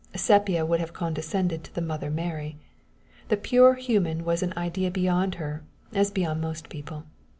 Sepia 0.15 0.65
would 0.65 0.79
have 0.79 0.93
condescended 0.93 1.63
to 1.63 1.75
the 1.75 1.79
Mother 1.79 2.09
Mary. 2.09 2.57
The 3.27 3.37
pure 3.37 3.75
human 3.75 4.25
was 4.25 4.41
an 4.41 4.51
idea 4.57 4.89
beyond 4.89 5.35
her, 5.35 5.61
as 5.93 6.09
beyond 6.09 6.41
most 6.41 6.69
people. 6.69 7.03